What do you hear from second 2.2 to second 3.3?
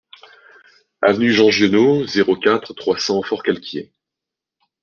quatre, trois cents